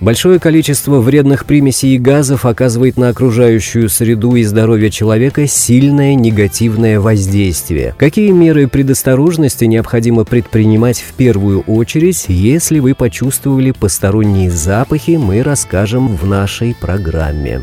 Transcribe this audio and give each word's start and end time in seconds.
Большое 0.00 0.38
количество 0.38 1.00
вредных 1.00 1.44
примесей 1.44 1.96
и 1.96 1.98
газов 1.98 2.46
оказывает 2.46 2.96
на 2.98 3.08
окружающую 3.08 3.88
среду 3.88 4.36
и 4.36 4.44
здоровье 4.44 4.90
человека 4.90 5.48
сильное 5.48 6.14
негативное 6.14 7.00
воздействие. 7.00 7.94
Какие 7.98 8.30
меры 8.30 8.68
предосторожности 8.68 9.64
необходимо 9.64 10.24
предпринимать 10.24 11.00
в 11.00 11.14
первую 11.14 11.62
очередь, 11.62 12.26
если 12.28 12.78
вы 12.78 12.94
почувствовали 12.94 13.72
посторонние 13.72 14.52
запахи, 14.52 15.18
мы 15.20 15.42
расскажем 15.42 16.16
в 16.16 16.24
нашей 16.24 16.76
программе. 16.80 17.62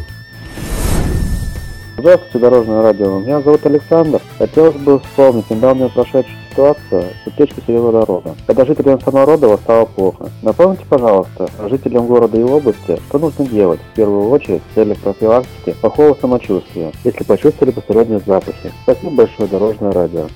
Здравствуйте, 1.97 2.39
Дорожное 2.39 2.81
радио. 2.81 3.19
Меня 3.19 3.41
зовут 3.41 3.65
Александр. 3.65 4.19
Хотелось 4.37 4.75
бы 4.75 4.99
вспомнить 4.99 5.49
недавнюю 5.49 5.89
прошедшую 5.89 6.44
ситуацию 6.55 7.05
с 7.23 7.27
утечкой 7.27 7.63
сероводорода, 7.67 8.35
когда 8.47 8.65
жителям 8.65 8.99
Самородова 9.01 9.57
стало 9.57 9.85
плохо. 9.85 10.29
Напомните, 10.41 10.83
пожалуйста, 10.87 11.49
жителям 11.69 12.07
города 12.07 12.37
и 12.37 12.43
области, 12.43 12.99
что 13.09 13.19
нужно 13.19 13.45
делать 13.45 13.79
в 13.91 13.95
первую 13.95 14.29
очередь 14.29 14.61
в 14.71 14.75
целях 14.75 14.97
профилактики 14.99 15.75
плохого 15.81 16.17
самочувствия, 16.19 16.91
если 17.03 17.23
почувствовали 17.23 17.71
посторонние 17.71 18.21
запахи. 18.25 18.71
Спасибо 18.83 19.11
большое, 19.11 19.49
Дорожное 19.49 19.91
радио. 19.91 20.27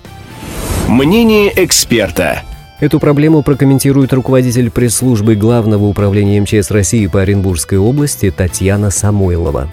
Мнение 0.88 1.52
эксперта. 1.64 2.42
Эту 2.80 3.00
проблему 3.00 3.44
прокомментирует 3.44 4.14
руководитель 4.14 4.72
пресс-службы 4.72 5.36
Главного 5.36 5.86
управления 5.86 6.40
МЧС 6.40 6.72
России 6.72 7.08
по 7.08 7.22
Оренбургской 7.22 7.78
области 7.78 8.32
Татьяна 8.32 8.90
Самойлова 8.90 9.70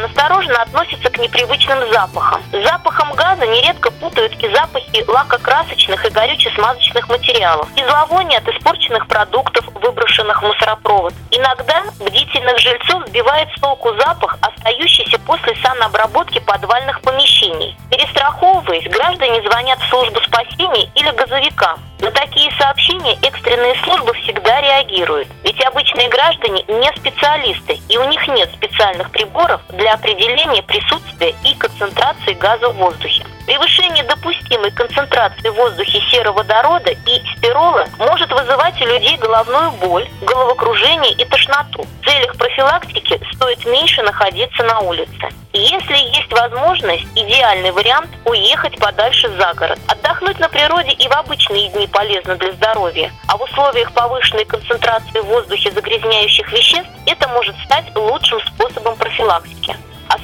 настороженно 0.00 0.62
относятся 0.62 1.10
к 1.10 1.18
непривычным 1.18 1.78
запахам. 1.92 2.42
С 2.52 2.68
запахом 2.68 3.12
газа 3.14 3.46
нередко 3.46 3.90
путают 3.90 4.32
и 4.42 4.54
запахи 4.54 4.89
лакокрасочных 5.06 6.04
и 6.04 6.10
горюче-смазочных 6.10 7.08
материалов, 7.08 7.68
и 7.76 7.84
зловоние 7.84 8.38
от 8.38 8.48
испорченных 8.48 9.06
продуктов, 9.06 9.64
выброшенных 9.74 10.42
в 10.42 10.46
мусоропровод. 10.46 11.14
Иногда 11.30 11.84
бдительных 12.00 12.58
жильцов 12.58 13.06
сбивает 13.06 13.48
с 13.56 13.60
толку 13.60 13.94
запах, 13.94 14.36
остающийся 14.40 15.18
после 15.20 15.54
санобработки 15.62 16.38
подвальных 16.40 17.00
помещений. 17.02 17.76
Перестраховываясь, 17.90 18.88
граждане 18.90 19.42
звонят 19.42 19.78
в 19.80 19.88
службу 19.88 20.20
спасения 20.20 20.90
или 20.94 21.10
газовикам. 21.10 21.80
На 22.00 22.10
такие 22.10 22.50
сообщения 22.58 23.18
экстренные 23.22 23.74
службы 23.84 24.14
всегда 24.14 24.60
реагируют. 24.60 25.28
Ведь 25.44 25.62
обычные 25.64 26.08
граждане 26.08 26.64
не 26.66 26.90
специалисты, 26.96 27.78
и 27.88 27.98
у 27.98 28.04
них 28.08 28.26
нет 28.28 28.50
специальных 28.54 29.10
приборов 29.10 29.60
для 29.68 29.94
определения 29.94 30.62
присутствия 30.62 31.34
и 31.44 31.54
концентрации 31.54 32.32
газа 32.34 32.70
в 32.70 32.76
воздухе. 32.76 33.24
Превышение 33.50 34.04
допустимой 34.04 34.70
концентрации 34.70 35.48
в 35.48 35.54
воздухе 35.54 36.00
сероводорода 36.08 36.92
и 36.92 37.20
спирола 37.36 37.84
может 37.98 38.30
вызывать 38.30 38.80
у 38.80 38.84
людей 38.84 39.16
головную 39.16 39.72
боль, 39.72 40.08
головокружение 40.22 41.10
и 41.14 41.24
тошноту. 41.24 41.82
В 41.82 42.04
целях 42.04 42.36
профилактики 42.36 43.20
стоит 43.34 43.66
меньше 43.66 44.02
находиться 44.02 44.62
на 44.62 44.78
улице. 44.78 45.30
Если 45.52 45.96
есть 45.96 46.30
возможность, 46.30 47.04
идеальный 47.16 47.72
вариант– 47.72 48.10
уехать 48.24 48.78
подальше 48.78 49.28
за 49.30 49.52
город. 49.54 49.80
Отдохнуть 49.88 50.38
на 50.38 50.48
природе 50.48 50.92
и 50.92 51.08
в 51.08 51.12
обычные 51.12 51.70
дни 51.70 51.88
полезно 51.88 52.36
для 52.36 52.52
здоровья, 52.52 53.10
а 53.26 53.36
в 53.36 53.42
условиях 53.42 53.90
повышенной 53.92 54.44
концентрации 54.44 55.18
в 55.18 55.24
воздухе 55.24 55.72
загрязняющих 55.72 56.52
веществ 56.52 56.88
это 57.04 57.26
может 57.26 57.56
стать 57.64 57.86
лучшим 57.96 58.38
способом 58.42 58.94
профилактики. 58.94 59.74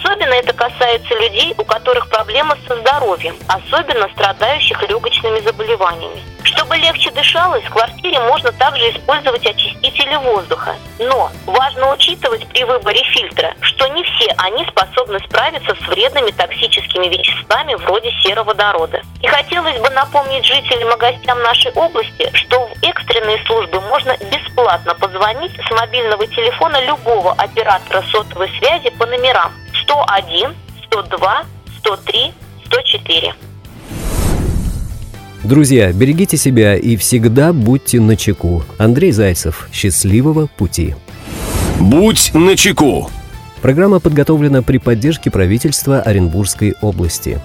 Особенно 0.06 0.34
это 0.34 0.52
касается 0.52 1.14
людей, 1.14 1.52
у 1.58 1.64
которых 1.64 2.08
проблемы 2.08 2.56
со 2.68 2.76
здоровьем, 2.76 3.36
особенно 3.48 4.08
страдающих 4.10 4.80
легочными 4.88 5.40
заболеваниями. 5.40 6.22
Чтобы 6.44 6.76
легче 6.76 7.10
дышалось, 7.10 7.64
в 7.64 7.70
квартире 7.70 8.20
можно 8.20 8.52
также 8.52 8.92
использовать 8.92 9.44
очистители 9.44 10.14
воздуха. 10.14 10.76
Но 11.00 11.32
важно 11.44 11.92
учитывать 11.92 12.46
при 12.46 12.62
выборе 12.62 13.02
фильтра, 13.02 13.54
что 13.62 13.88
не 13.88 14.04
все 14.04 14.32
они 14.38 14.64
способны 14.66 15.18
справиться 15.18 15.74
с 15.74 15.88
вредными 15.88 16.30
токсическими 16.30 17.08
веществами 17.08 17.74
вроде 17.74 18.12
сероводорода. 18.22 19.02
И 19.22 19.26
хотелось 19.26 19.78
бы 19.80 19.90
напомнить 19.90 20.46
жителям 20.46 20.94
и 20.94 20.98
гостям 20.98 21.42
нашей 21.42 21.72
области, 21.72 22.30
что 22.32 22.45
экстренные 22.82 23.38
службы 23.46 23.80
можно 23.80 24.16
бесплатно 24.30 24.94
позвонить 24.94 25.52
с 25.52 25.70
мобильного 25.70 26.26
телефона 26.26 26.84
любого 26.86 27.32
оператора 27.32 28.02
сотовой 28.10 28.48
связи 28.58 28.90
по 28.98 29.06
номерам 29.06 29.52
101, 29.82 30.54
102, 30.86 31.44
103, 31.78 32.34
104. 32.66 33.34
Друзья, 35.44 35.92
берегите 35.92 36.36
себя 36.36 36.74
и 36.74 36.96
всегда 36.96 37.52
будьте 37.52 38.00
начеку. 38.00 38.64
Андрей 38.78 39.12
Зайцев. 39.12 39.68
Счастливого 39.72 40.48
пути. 40.48 40.96
Будь 41.78 42.32
начеку. 42.34 43.10
Программа 43.62 44.00
подготовлена 44.00 44.62
при 44.62 44.78
поддержке 44.78 45.30
правительства 45.30 46.00
Оренбургской 46.00 46.74
области. 46.82 47.40